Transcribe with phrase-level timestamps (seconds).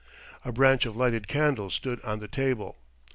[0.43, 2.79] A branch of lighted candles stood on the table.